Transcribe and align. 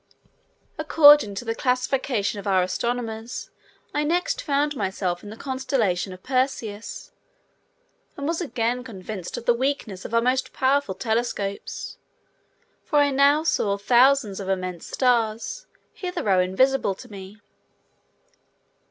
According 0.79 1.35
to 1.35 1.45
the 1.45 1.53
classification 1.53 2.39
of 2.39 2.47
our 2.47 2.63
astronomers 2.63 3.51
I 3.93 4.03
next 4.03 4.41
found 4.41 4.75
myself 4.75 5.21
in 5.21 5.29
the 5.29 5.37
constellation 5.37 6.11
of 6.11 6.23
Perseus, 6.23 7.11
and 8.17 8.27
was 8.27 8.41
again 8.41 8.83
convinced 8.83 9.37
of 9.37 9.45
the 9.45 9.53
weakness 9.53 10.03
of 10.03 10.15
our 10.15 10.19
most 10.21 10.53
powerful 10.53 10.95
telescopes, 10.95 11.99
for 12.83 12.97
I 12.97 13.11
now 13.11 13.43
saw 13.43 13.77
thousands 13.77 14.39
of 14.39 14.49
immense 14.49 14.87
stars, 14.87 15.67
hitherto 15.93 16.39
invisible 16.39 16.95
to 16.95 17.11
me. 17.11 17.39